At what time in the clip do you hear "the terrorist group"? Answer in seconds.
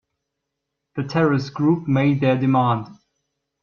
0.95-1.87